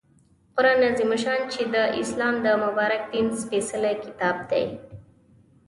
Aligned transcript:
قرآن 0.57 0.79
عظیم 0.91 1.11
الشان 1.15 1.39
چې 1.53 1.61
د 1.73 1.77
اسلام 2.01 2.35
د 2.45 2.47
مبارک 2.63 3.01
دین 3.11 3.27
سپیڅلی 3.41 3.93
کتاب 4.05 4.35
دی 4.49 4.65